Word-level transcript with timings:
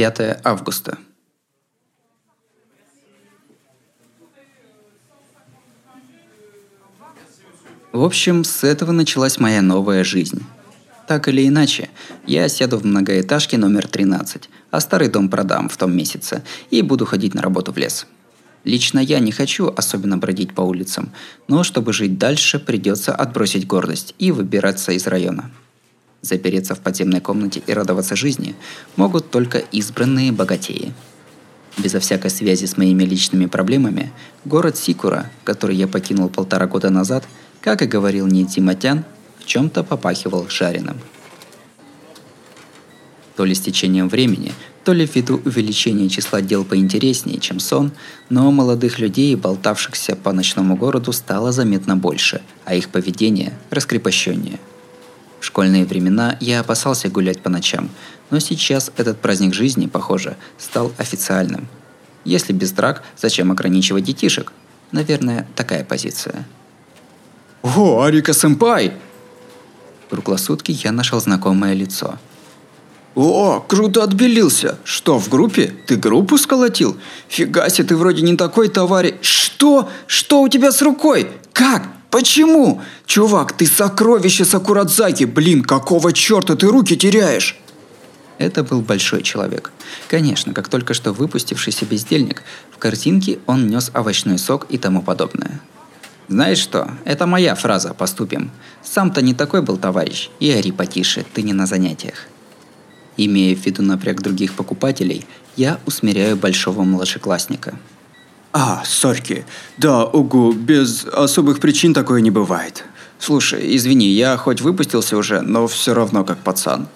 5 0.00 0.40
августа. 0.44 0.96
В 7.92 8.02
общем, 8.02 8.44
с 8.44 8.64
этого 8.64 8.92
началась 8.92 9.38
моя 9.38 9.60
новая 9.60 10.02
жизнь. 10.02 10.42
Так 11.06 11.28
или 11.28 11.46
иначе, 11.46 11.90
я 12.26 12.48
сяду 12.48 12.78
в 12.78 12.86
многоэтажке 12.86 13.58
номер 13.58 13.86
13, 13.88 14.48
а 14.70 14.80
старый 14.80 15.08
дом 15.08 15.28
продам 15.28 15.68
в 15.68 15.76
том 15.76 15.94
месяце 15.94 16.42
и 16.70 16.80
буду 16.80 17.04
ходить 17.04 17.34
на 17.34 17.42
работу 17.42 17.70
в 17.70 17.76
лес. 17.76 18.06
Лично 18.64 19.00
я 19.00 19.18
не 19.18 19.32
хочу 19.32 19.70
особенно 19.76 20.16
бродить 20.16 20.54
по 20.54 20.62
улицам, 20.62 21.12
но 21.46 21.62
чтобы 21.62 21.92
жить 21.92 22.16
дальше, 22.16 22.58
придется 22.58 23.14
отбросить 23.14 23.66
гордость 23.66 24.14
и 24.18 24.32
выбираться 24.32 24.92
из 24.92 25.06
района. 25.06 25.50
Запереться 26.22 26.74
в 26.74 26.80
подземной 26.80 27.20
комнате 27.20 27.62
и 27.66 27.72
радоваться 27.72 28.14
жизни 28.14 28.54
могут 28.96 29.30
только 29.30 29.58
избранные 29.58 30.32
богатеи. 30.32 30.92
Безо 31.78 31.98
всякой 31.98 32.30
связи 32.30 32.66
с 32.66 32.76
моими 32.76 33.04
личными 33.04 33.46
проблемами, 33.46 34.12
город 34.44 34.76
Сикура, 34.76 35.30
который 35.44 35.76
я 35.76 35.88
покинул 35.88 36.28
полтора 36.28 36.66
года 36.66 36.90
назад, 36.90 37.24
как 37.62 37.80
и 37.82 37.86
говорил 37.86 38.26
Нити 38.26 38.60
Матян, 38.60 39.04
в 39.38 39.46
чем-то 39.46 39.82
попахивал 39.82 40.46
жареным. 40.48 40.98
То 43.36 43.46
ли 43.46 43.54
с 43.54 43.60
течением 43.60 44.10
времени, 44.10 44.52
то 44.84 44.92
ли 44.92 45.06
ввиду 45.06 45.40
увеличения 45.44 46.10
числа 46.10 46.42
дел 46.42 46.64
поинтереснее, 46.64 47.38
чем 47.38 47.60
сон, 47.60 47.92
но 48.28 48.50
молодых 48.50 48.98
людей, 48.98 49.34
болтавшихся 49.36 50.16
по 50.16 50.32
ночному 50.32 50.76
городу, 50.76 51.12
стало 51.12 51.52
заметно 51.52 51.96
больше, 51.96 52.42
а 52.66 52.74
их 52.74 52.90
поведение 52.90 53.54
раскрепощеннее. 53.70 54.58
В 55.40 55.44
школьные 55.44 55.86
времена 55.86 56.36
я 56.40 56.60
опасался 56.60 57.08
гулять 57.08 57.40
по 57.40 57.48
ночам, 57.48 57.88
но 58.30 58.38
сейчас 58.38 58.92
этот 58.96 59.20
праздник 59.20 59.54
жизни, 59.54 59.86
похоже, 59.86 60.36
стал 60.58 60.92
официальным. 60.98 61.66
Если 62.24 62.52
без 62.52 62.72
драк, 62.72 63.02
зачем 63.16 63.50
ограничивать 63.50 64.04
детишек? 64.04 64.52
Наверное, 64.92 65.48
такая 65.56 65.82
позиция. 65.82 66.46
«О, 67.62 68.02
Арика-сэмпай!» 68.02 68.92
Круглосутки 70.10 70.72
я 70.72 70.92
нашел 70.92 71.20
знакомое 71.20 71.72
лицо. 71.72 72.18
«О, 73.14 73.60
круто 73.60 74.02
отбелился! 74.02 74.78
Что, 74.84 75.18
в 75.18 75.28
группе? 75.28 75.74
Ты 75.86 75.96
группу 75.96 76.38
сколотил? 76.38 76.96
Фига 77.28 77.68
себе, 77.68 77.88
ты 77.88 77.96
вроде 77.96 78.22
не 78.22 78.36
такой 78.36 78.68
товарищ... 78.68 79.14
Что? 79.20 79.88
Что 80.06 80.42
у 80.42 80.48
тебя 80.48 80.72
с 80.72 80.80
рукой? 80.80 81.28
Как? 81.52 81.88
Почему? 82.10 82.80
Чувак, 83.06 83.52
ты 83.52 83.66
сокровище 83.66 84.44
Сакурадзаки! 84.44 85.24
Блин, 85.24 85.62
какого 85.62 86.12
черта 86.12 86.56
ты 86.56 86.66
руки 86.66 86.96
теряешь?» 86.96 87.56
Это 88.38 88.64
был 88.64 88.80
большой 88.80 89.22
человек. 89.22 89.70
Конечно, 90.08 90.54
как 90.54 90.68
только 90.68 90.94
что 90.94 91.12
выпустившийся 91.12 91.84
бездельник, 91.84 92.42
в 92.72 92.78
картинке 92.78 93.38
он 93.46 93.68
нес 93.68 93.90
овощной 93.92 94.38
сок 94.38 94.66
и 94.70 94.78
тому 94.78 95.02
подобное. 95.02 95.60
Знаешь 96.28 96.58
что, 96.58 96.90
это 97.04 97.26
моя 97.26 97.54
фраза 97.54 97.92
«поступим». 97.92 98.50
Сам-то 98.82 99.20
не 99.20 99.34
такой 99.34 99.62
был 99.62 99.76
товарищ, 99.76 100.30
и 100.40 100.50
ори 100.50 100.72
потише, 100.72 101.24
ты 101.34 101.42
не 101.42 101.52
на 101.52 101.66
занятиях. 101.66 102.28
Имея 103.16 103.54
в 103.54 103.66
виду 103.66 103.82
напряг 103.82 104.22
других 104.22 104.54
покупателей, 104.54 105.26
я 105.56 105.78
усмиряю 105.86 106.36
большого 106.36 106.82
младшеклассника. 106.84 107.74
А, 108.52 108.82
сорки. 108.84 109.44
Да, 109.76 110.04
угу, 110.04 110.52
без 110.52 111.04
особых 111.04 111.60
причин 111.60 111.94
такое 111.94 112.20
не 112.20 112.30
бывает. 112.30 112.84
Слушай, 113.18 113.76
извини, 113.76 114.08
я 114.08 114.36
хоть 114.36 114.60
выпустился 114.60 115.16
уже, 115.16 115.40
но 115.40 115.68
все 115.68 115.94
равно 115.94 116.24
как 116.24 116.38
пацан. 116.38 116.88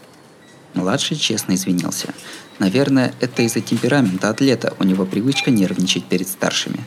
Младший 0.75 1.17
честно 1.17 1.55
извинился. 1.55 2.09
Наверное, 2.59 3.15
это 3.21 3.43
из-за 3.43 3.61
темперамента 3.61 4.31
атлета, 4.31 4.75
у 4.79 4.85
него 4.85 5.05
привычка 5.05 5.51
нервничать 5.51 6.05
перед 6.05 6.27
старшими. 6.27 6.81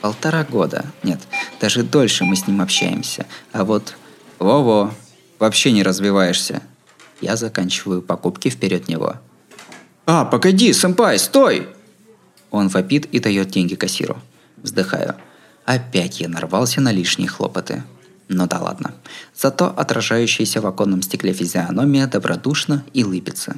Полтора 0.00 0.44
года. 0.44 0.84
Нет, 1.02 1.20
даже 1.60 1.82
дольше 1.82 2.24
мы 2.24 2.36
с 2.36 2.46
ним 2.46 2.60
общаемся. 2.60 3.26
А 3.52 3.64
вот... 3.64 3.94
Во-во, 4.38 4.94
вообще 5.38 5.72
не 5.72 5.82
развиваешься. 5.82 6.62
Я 7.20 7.36
заканчиваю 7.36 8.02
покупки 8.02 8.48
вперед 8.48 8.88
него. 8.88 9.16
А, 10.06 10.24
погоди, 10.24 10.72
сэмпай, 10.72 11.18
стой! 11.18 11.68
Он 12.50 12.68
вопит 12.68 13.06
и 13.06 13.18
дает 13.18 13.50
деньги 13.50 13.74
кассиру. 13.74 14.20
Вздыхаю. 14.56 15.14
Опять 15.64 16.20
я 16.20 16.28
нарвался 16.28 16.80
на 16.80 16.92
лишние 16.92 17.28
хлопоты. 17.28 17.84
Ну 18.28 18.46
да 18.46 18.60
ладно. 18.60 18.94
Зато 19.34 19.66
отражающаяся 19.66 20.60
в 20.60 20.66
оконном 20.66 21.02
стекле 21.02 21.32
физиономия 21.32 22.06
добродушна 22.06 22.84
и 22.92 23.04
лыбится. 23.04 23.56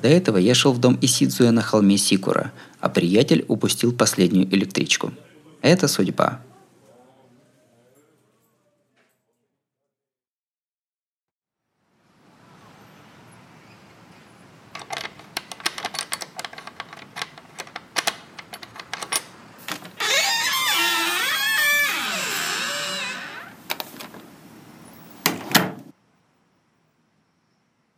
До 0.00 0.08
этого 0.08 0.38
я 0.38 0.54
шел 0.54 0.72
в 0.72 0.80
дом 0.80 0.98
Исидзуя 1.00 1.50
на 1.50 1.62
холме 1.62 1.96
Сикура, 1.96 2.52
а 2.80 2.88
приятель 2.88 3.44
упустил 3.48 3.92
последнюю 3.92 4.52
электричку– 4.52 5.12
это 5.62 5.86
судьба. 5.86 6.40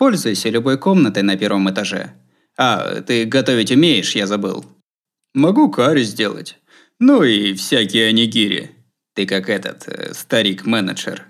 Пользуйся 0.04 0.50
любой 0.50 0.76
комнатой 0.76 1.22
на 1.22 1.34
первом 1.34 1.70
этаже. 1.70 2.12
А, 2.58 3.00
ты 3.00 3.24
готовить 3.24 3.70
умеешь, 3.70 4.14
я 4.14 4.26
забыл. 4.26 4.62
Могу 5.32 5.70
карри 5.70 6.02
сделать. 6.02 6.58
Ну 7.00 7.22
и 7.22 7.54
всякие 7.54 8.08
анигири. 8.08 8.72
Ты 9.14 9.24
как 9.24 9.48
этот, 9.48 9.88
э, 9.88 10.12
старик-менеджер. 10.12 11.24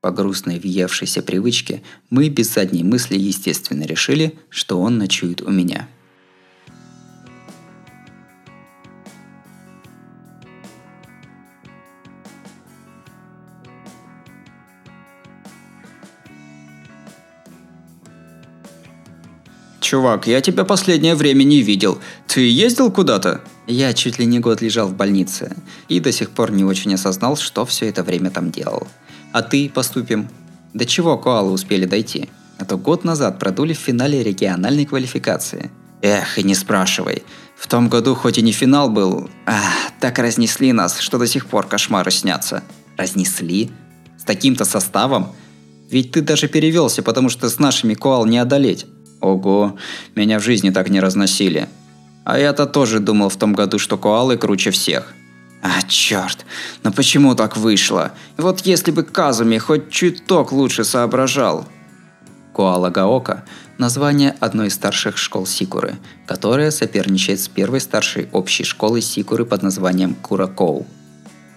По 0.00 0.10
грустной 0.10 0.58
въевшейся 0.58 1.22
привычке 1.22 1.84
мы 2.10 2.28
без 2.28 2.52
задней 2.52 2.82
мысли 2.82 3.16
естественно 3.16 3.84
решили, 3.84 4.36
что 4.48 4.80
он 4.80 4.98
ночует 4.98 5.40
у 5.40 5.50
меня– 5.52 5.88
Чувак, 19.82 20.28
я 20.28 20.40
тебя 20.40 20.64
последнее 20.64 21.16
время 21.16 21.42
не 21.42 21.60
видел. 21.60 21.98
Ты 22.28 22.48
ездил 22.48 22.92
куда-то? 22.92 23.40
Я 23.66 23.92
чуть 23.92 24.16
ли 24.20 24.24
не 24.26 24.38
год 24.38 24.62
лежал 24.62 24.86
в 24.86 24.94
больнице 24.94 25.56
и 25.88 25.98
до 25.98 26.12
сих 26.12 26.30
пор 26.30 26.52
не 26.52 26.64
очень 26.64 26.94
осознал, 26.94 27.36
что 27.36 27.66
все 27.66 27.88
это 27.88 28.04
время 28.04 28.30
там 28.30 28.52
делал. 28.52 28.86
А 29.32 29.42
ты 29.42 29.68
поступим? 29.68 30.28
До 30.72 30.86
чего 30.86 31.18
коалы 31.18 31.50
успели 31.50 31.84
дойти? 31.84 32.30
А 32.58 32.64
то 32.64 32.78
год 32.78 33.02
назад 33.02 33.40
продули 33.40 33.74
в 33.74 33.78
финале 33.78 34.22
региональной 34.22 34.86
квалификации. 34.86 35.70
Эх, 36.00 36.38
и 36.38 36.44
не 36.44 36.54
спрашивай. 36.54 37.24
В 37.58 37.66
том 37.66 37.88
году 37.88 38.14
хоть 38.14 38.38
и 38.38 38.42
не 38.42 38.52
финал 38.52 38.88
был, 38.88 39.28
ах, 39.46 39.90
так 40.00 40.18
разнесли 40.20 40.72
нас, 40.72 41.00
что 41.00 41.18
до 41.18 41.26
сих 41.26 41.46
пор 41.46 41.66
кошмары 41.66 42.12
снятся. 42.12 42.62
Разнесли? 42.96 43.72
С 44.16 44.22
таким-то 44.22 44.64
составом? 44.64 45.32
Ведь 45.90 46.12
ты 46.12 46.20
даже 46.20 46.46
перевелся, 46.46 47.02
потому 47.02 47.28
что 47.28 47.48
с 47.48 47.58
нашими 47.58 47.94
коал 47.94 48.26
не 48.26 48.38
одолеть. 48.38 48.86
Ого, 49.22 49.76
меня 50.16 50.40
в 50.40 50.42
жизни 50.42 50.70
так 50.70 50.90
не 50.90 50.98
разносили. 50.98 51.68
А 52.24 52.38
я-то 52.38 52.66
тоже 52.66 52.98
думал 52.98 53.28
в 53.28 53.36
том 53.36 53.54
году, 53.54 53.78
что 53.78 53.96
коалы 53.96 54.36
круче 54.36 54.72
всех. 54.72 55.14
А, 55.62 55.80
черт, 55.86 56.44
но 56.82 56.90
почему 56.90 57.36
так 57.36 57.56
вышло? 57.56 58.10
Вот 58.36 58.60
если 58.66 58.90
бы 58.90 59.04
Казуми 59.04 59.58
хоть 59.58 59.90
чуток 59.90 60.50
лучше 60.50 60.82
соображал. 60.82 61.66
Коала 62.52 62.90
Гаока– 62.90 63.44
название 63.78 64.34
одной 64.40 64.66
из 64.66 64.74
старших 64.74 65.16
школ 65.16 65.46
Сикуры, 65.46 65.94
которая 66.26 66.72
соперничает 66.72 67.40
с 67.40 67.46
первой 67.46 67.80
старшей 67.80 68.28
общей 68.32 68.64
школой 68.64 69.02
Сикуры 69.02 69.44
под 69.44 69.62
названием 69.62 70.16
Куракоу. 70.16 70.84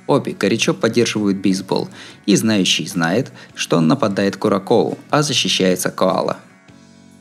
Обе 0.06 0.34
горячо 0.34 0.76
поддерживают 0.76 1.38
бейсбол, 1.38 1.90
и 2.28 2.36
знающий 2.36 2.86
знает, 2.86 3.32
что 3.56 3.78
он 3.78 3.88
нападает 3.88 4.38
Куракоу, 4.38 5.00
а 5.10 5.24
защищается 5.24 5.90
Коала– 5.90 6.38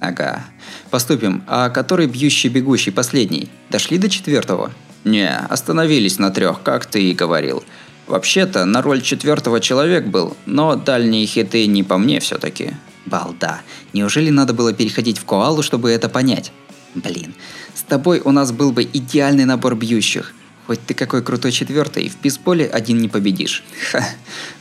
Ага. 0.08 0.44
Поступим. 0.90 1.42
А 1.46 1.70
который 1.70 2.06
бьющий-бегущий 2.06 2.90
последний? 2.90 3.48
Дошли 3.70 3.98
до 3.98 4.10
четвертого? 4.10 4.70
Не, 5.04 5.30
остановились 5.48 6.18
на 6.18 6.30
трех, 6.30 6.62
как 6.62 6.86
ты 6.86 7.10
и 7.10 7.14
говорил. 7.14 7.64
Вообще-то, 8.06 8.64
на 8.66 8.82
роль 8.82 9.00
четвертого 9.00 9.60
человек 9.60 10.06
был, 10.06 10.36
но 10.44 10.76
дальние 10.76 11.26
хиты 11.26 11.66
не 11.66 11.82
по 11.82 11.96
мне 11.96 12.20
все-таки. 12.20 12.72
Балда. 13.06 13.60
Неужели 13.94 14.30
надо 14.30 14.52
было 14.52 14.72
переходить 14.72 15.18
в 15.18 15.24
коалу, 15.24 15.62
чтобы 15.62 15.90
это 15.90 16.08
понять? 16.08 16.52
Блин, 16.94 17.34
с 17.74 17.82
тобой 17.82 18.20
у 18.24 18.30
нас 18.30 18.52
был 18.52 18.72
бы 18.72 18.82
идеальный 18.84 19.46
набор 19.46 19.74
бьющих– 19.74 20.34
Хоть 20.66 20.80
ты 20.86 20.94
какой 20.94 21.22
крутой 21.22 21.52
четвертый, 21.52 22.08
в 22.08 22.20
бейсболе 22.20 22.66
один 22.66 22.98
не 22.98 23.08
победишь. 23.08 23.62
Ха, 23.90 24.02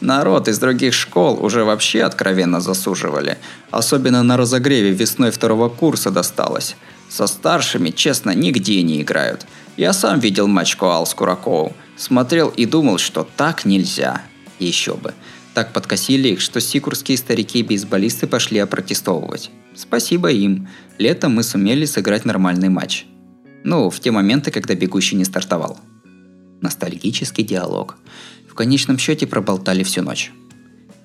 народ 0.02 0.50
из 0.50 0.60
других 0.60 0.94
школ 0.94 1.44
уже 1.44 1.64
вообще 1.64 2.04
откровенно 2.04 2.60
засуживали. 2.60 3.38
Особенно 3.72 4.22
на 4.22 4.36
разогреве 4.36 4.92
весной 4.92 5.32
второго 5.32 5.70
курса 5.70 6.12
досталось. 6.12 6.76
Со 7.10 7.26
старшими, 7.28 7.90
честно, 7.90 8.32
нигде 8.32 8.82
не 8.82 9.02
играют. 9.02 9.46
Я 9.78 9.94
сам 9.94 10.20
видел 10.20 10.48
матч 10.48 10.76
Коал 10.76 11.06
с 11.06 11.14
Кураковым. 11.14 11.74
Смотрел 11.96 12.50
и 12.50 12.66
думал, 12.66 12.98
что 12.98 13.28
так 13.38 13.66
нельзя. 13.66 14.22
Еще 14.60 14.96
бы. 14.96 15.14
Так 15.54 15.72
подкосили 15.72 16.30
их, 16.30 16.42
что 16.42 16.60
сикурские 16.60 17.18
старики-бейсболисты 17.18 18.28
пошли 18.28 18.60
опротестовывать. 18.60 19.52
Спасибо 19.76 20.32
им. 20.32 20.68
Летом 20.98 21.36
мы 21.36 21.44
сумели 21.44 21.86
сыграть 21.86 22.26
нормальный 22.26 22.70
матч. 22.70 23.06
Ну, 23.64 23.90
в 23.90 24.00
те 24.00 24.12
моменты, 24.12 24.52
когда 24.52 24.76
бегущий 24.76 25.16
не 25.16 25.24
стартовал. 25.24 25.80
Ностальгический 26.64 27.44
диалог. 27.44 27.98
В 28.50 28.56
конечном 28.56 28.98
счете 28.98 29.28
проболтали 29.28 29.84
всю 29.84 30.02
ночь. 30.02 30.32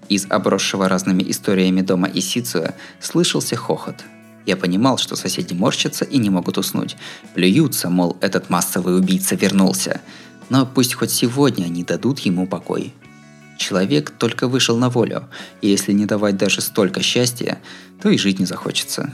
Из 0.08 0.24
обросшего 0.30 0.88
разными 0.88 1.28
историями 1.28 1.82
дома 1.82 2.08
Исицуя 2.14 2.76
слышался 3.00 3.56
хохот. 3.56 3.96
Я 4.46 4.56
понимал, 4.56 4.98
что 4.98 5.16
соседи 5.16 5.54
морщатся 5.54 6.04
и 6.04 6.18
не 6.18 6.30
могут 6.30 6.58
уснуть. 6.58 6.96
Плюются, 7.34 7.90
мол, 7.90 8.16
этот 8.20 8.48
массовый 8.50 8.96
убийца 8.96 9.34
вернулся. 9.34 10.00
Но 10.48 10.64
пусть 10.64 10.94
хоть 10.94 11.10
сегодня 11.10 11.64
они 11.64 11.82
дадут 11.82 12.20
ему 12.20 12.46
покой. 12.46 12.94
Человек 13.58 14.10
только 14.10 14.46
вышел 14.46 14.76
на 14.76 14.88
волю, 14.88 15.28
и 15.60 15.68
если 15.68 15.92
не 15.92 16.06
давать 16.06 16.36
даже 16.36 16.60
столько 16.60 17.02
счастья, 17.02 17.58
то 18.00 18.08
и 18.08 18.16
жить 18.16 18.38
не 18.38 18.46
захочется. 18.46 19.12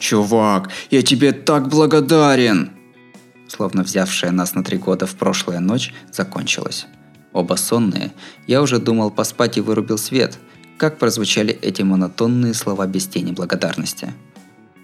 Чувак, 0.00 0.70
я 0.90 1.02
тебе 1.02 1.32
так 1.32 1.68
благодарен! 1.68 2.70
Словно 3.48 3.82
взявшая 3.82 4.32
нас 4.32 4.54
на 4.54 4.64
три 4.64 4.78
года 4.78 5.06
в 5.06 5.14
прошлая 5.14 5.60
ночь 5.60 5.92
закончилась. 6.10 6.86
Оба 7.32 7.56
сонные, 7.56 8.10
я 8.46 8.62
уже 8.62 8.78
думал 8.78 9.10
поспать 9.10 9.58
и 9.58 9.60
вырубил 9.60 9.98
свет, 9.98 10.38
как 10.78 10.98
прозвучали 10.98 11.52
эти 11.52 11.82
монотонные 11.82 12.54
слова 12.54 12.86
без 12.86 13.06
тени 13.06 13.32
благодарности. 13.32 14.14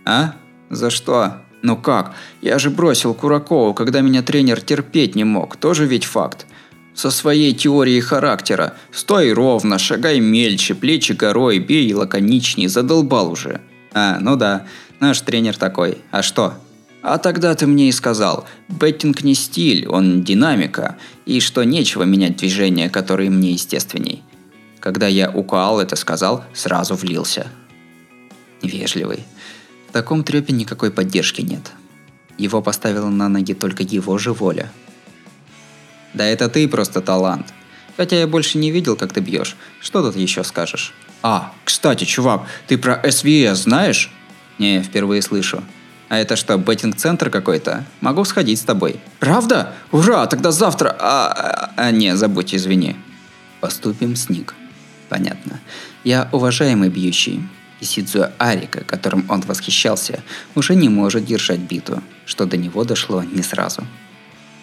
А? 0.05 0.35
За 0.69 0.91
что? 0.91 1.39
Ну 1.63 1.77
как? 1.79 2.15
Я 2.43 2.59
же 2.59 2.69
бросил 2.69 3.15
Куракову, 3.15 3.73
когда 3.73 4.03
меня 4.03 4.23
тренер 4.23 4.61
терпеть 4.61 5.15
не 5.15 5.25
мог. 5.25 5.57
Тоже 5.57 5.87
ведь 5.87 6.05
факт. 6.05 6.47
Со 6.95 7.11
своей 7.11 7.55
теорией 7.55 8.01
характера. 8.01 8.75
Стой 8.93 9.33
ровно, 9.33 9.79
шагай 9.79 10.21
мельче, 10.21 10.75
плечи 10.75 11.13
горой, 11.13 11.59
бей 11.59 11.93
лаконичней, 11.95 12.69
задолбал 12.69 13.31
уже. 13.33 13.63
А, 13.99 14.19
ну 14.21 14.37
да, 14.37 14.67
наш 15.01 15.21
тренер 15.21 15.57
такой. 15.57 15.99
А 16.11 16.23
что? 16.23 16.55
А 17.03 17.19
тогда 17.19 17.55
ты 17.55 17.67
мне 17.67 17.89
и 17.89 17.93
сказал, 17.93 18.47
беттинг 18.69 19.23
не 19.23 19.35
стиль, 19.35 19.87
он 19.87 20.25
динамика, 20.25 20.97
и 21.25 21.41
что 21.41 21.63
нечего 21.63 22.03
менять 22.03 22.37
движения, 22.37 22.91
которые 22.91 23.31
мне 23.31 23.53
естественней. 23.53 24.25
Когда 24.81 25.07
я 25.07 25.31
у 25.31 25.43
это 25.79 25.97
сказал, 25.97 26.45
сразу 26.53 26.95
влился. 26.95 27.47
Вежливый. 28.63 29.25
В 29.89 29.93
таком 29.93 30.25
трепе 30.25 30.53
никакой 30.53 30.91
поддержки 30.91 31.43
нет. 31.43 31.73
Его 32.39 32.61
поставила 32.61 33.09
на 33.09 33.29
ноги 33.29 33.55
только 33.55 33.83
его 33.83 34.19
же 34.19 34.33
воля. 34.33 34.71
Да 36.13 36.25
это 36.25 36.49
ты 36.49 36.67
просто 36.67 37.01
талант. 37.01 37.53
Хотя 37.97 38.17
я 38.17 38.27
больше 38.27 38.59
не 38.59 38.71
видел, 38.71 38.97
как 38.97 39.13
ты 39.13 39.21
бьешь. 39.21 39.57
Что 39.81 40.03
тут 40.03 40.17
еще 40.17 40.45
скажешь? 40.45 40.93
А, 41.23 41.53
кстати, 41.65 42.05
чувак, 42.05 42.47
ты 42.67 42.79
про 42.79 43.01
SVS 43.03 43.55
знаешь? 43.55 44.11
Не, 44.59 44.83
впервые 44.83 45.23
слышу. 45.23 45.63
А 46.09 46.19
это 46.19 46.37
что, 46.37 46.57
беттинг-центр 46.57 47.31
какой-то? 47.31 47.85
Могу 48.01 48.25
сходить 48.25 48.61
с 48.61 48.65
тобой. 48.65 49.01
Правда? 49.19 49.75
Ура, 49.91 50.27
тогда 50.27 50.53
завтра... 50.53 50.97
А, 50.99 51.33
а, 51.33 51.73
а 51.77 51.91
не, 51.91 52.17
забудь, 52.17 52.55
извини. 52.55 52.97
Поступим 53.61 54.15
с 54.15 54.29
Ник. 54.29 54.55
Понятно. 55.09 55.61
Я 56.05 56.29
уважаемый 56.33 56.89
бьющий. 56.89 57.43
И 57.81 57.85
Сидзуя 57.85 58.33
Арика, 58.39 58.85
которым 58.85 59.27
он 59.29 59.43
восхищался, 59.43 60.23
уже 60.55 60.75
не 60.75 60.89
может 60.89 61.27
держать 61.27 61.59
биту, 61.59 62.03
что 62.25 62.47
до 62.47 62.57
него 62.57 62.85
дошло 62.85 63.23
не 63.23 63.43
сразу. 63.43 63.87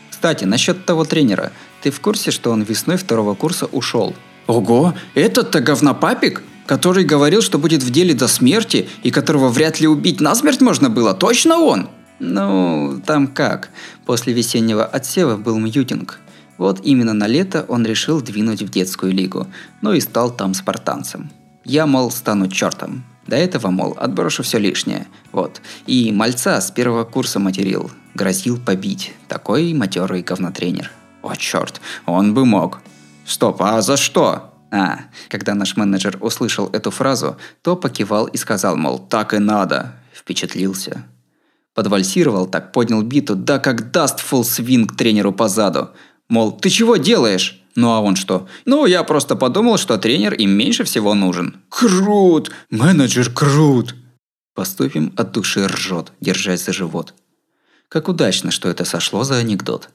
Кстати, 0.10 0.46
насчет 0.46 0.86
того 0.86 1.06
тренера. 1.06 1.52
Ты 1.82 1.92
в 1.92 2.00
курсе, 2.00 2.32
что 2.32 2.52
он 2.52 2.64
весной 2.64 2.98
второго 2.98 3.36
курса 3.36 3.66
ушел? 3.68 4.16
Ого, 4.48 4.96
этот-то 5.14 5.60
говнопапик? 5.60 6.42
Который 6.66 7.04
говорил, 7.04 7.42
что 7.42 7.60
будет 7.60 7.84
в 7.84 7.92
деле 7.92 8.14
до 8.14 8.28
смерти, 8.28 8.88
и 9.04 9.12
которого 9.12 9.50
вряд 9.50 9.80
ли 9.80 9.88
убить 9.88 10.22
насмерть 10.22 10.62
можно 10.62 10.90
было, 10.90 11.14
точно 11.14 11.60
он? 11.60 11.90
Ну, 12.20 13.02
там 13.06 13.28
как. 13.28 13.70
После 14.06 14.34
весеннего 14.34 14.86
отсева 14.86 15.36
был 15.36 15.60
мьютинг. 15.60 16.20
Вот 16.58 16.80
именно 16.84 17.14
на 17.14 17.28
лето 17.28 17.66
он 17.68 17.86
решил 17.86 18.22
двинуть 18.22 18.62
в 18.62 18.70
детскую 18.70 19.12
лигу, 19.12 19.48
ну 19.82 19.94
и 19.94 20.00
стал 20.00 20.32
там 20.32 20.54
спартанцем. 20.54 21.32
Я, 21.66 21.86
мол, 21.86 22.12
стану 22.12 22.48
чертом. 22.48 23.04
До 23.28 23.36
этого, 23.36 23.70
мол, 23.70 23.98
отброшу 24.00 24.44
все 24.44 24.60
лишнее. 24.60 25.08
Вот. 25.32 25.62
И 25.88 26.12
мальца 26.12 26.60
с 26.60 26.72
первого 26.72 27.06
курса 27.06 27.40
материл. 27.40 27.90
Грозил 28.14 28.60
побить. 28.60 29.14
Такой 29.28 29.74
матерый 29.74 30.22
говнотренер. 30.22 30.92
О, 31.22 31.36
черт, 31.36 31.82
он 32.06 32.34
бы 32.34 32.46
мог. 32.46 32.82
Стоп, 33.26 33.62
а 33.62 33.82
за 33.82 33.98
что? 33.98 34.53
А, 34.76 35.02
когда 35.30 35.54
наш 35.54 35.78
менеджер 35.78 36.18
услышал 36.20 36.68
эту 36.74 36.90
фразу, 36.90 37.38
то 37.62 37.76
покивал 37.76 38.26
и 38.26 38.38
сказал, 38.38 38.76
мол, 38.76 38.98
так 38.98 39.36
и 39.36 39.38
надо. 39.38 39.94
Впечатлился. 40.12 41.06
Подвальсировал 41.76 42.48
так, 42.48 42.72
поднял 42.72 43.04
биту, 43.04 43.36
да 43.36 43.60
как 43.60 43.92
даст 43.92 44.20
фулл 44.20 44.44
свинг 44.44 44.98
тренеру 44.98 45.32
по 45.32 45.48
заду. 45.48 45.92
Мол, 46.28 46.52
ты 46.52 46.72
чего 46.72 46.98
делаешь? 46.98 47.62
Ну 47.76 47.92
а 47.92 48.00
он 48.00 48.16
что? 48.16 48.48
Ну, 48.66 48.88
я 48.88 49.04
просто 49.04 49.36
подумал, 49.36 49.78
что 49.78 50.00
тренер 50.00 50.34
им 50.34 50.50
меньше 50.50 50.86
всего 50.86 51.14
нужен. 51.14 51.62
Крут! 51.70 52.50
Менеджер 52.72 53.32
крут! 53.32 53.94
Поступим 54.56 55.14
от 55.18 55.34
души 55.34 55.68
ржет, 55.68 56.14
держась 56.20 56.66
за 56.66 56.74
живот. 56.74 57.14
Как 57.90 58.08
удачно, 58.08 58.50
что 58.50 58.70
это 58.70 58.86
сошло 58.86 59.24
за 59.24 59.36
анекдот. 59.36 59.90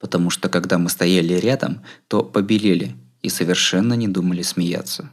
Потому 0.00 0.30
что 0.30 0.48
когда 0.48 0.78
мы 0.78 0.88
стояли 0.88 1.34
рядом, 1.34 1.82
то 2.08 2.22
побелели 2.22 2.96
и 3.24 3.30
совершенно 3.30 3.94
не 3.94 4.06
думали 4.06 4.42
смеяться. 4.42 5.10